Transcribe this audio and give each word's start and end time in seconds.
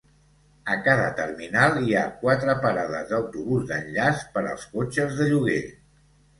A 0.75 0.77
cada 0.87 1.03
terminal 1.19 1.77
hi 1.83 1.93
ha 1.99 2.07
quatre 2.23 2.57
parades 2.65 3.13
d'autobús 3.13 3.71
d'enllaç 3.75 4.27
per 4.35 4.47
als 4.55 4.69
cotxes 4.75 5.17
de 5.23 5.33
lloguer. 5.33 5.63